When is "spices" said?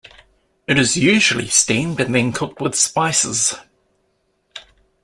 2.73-3.53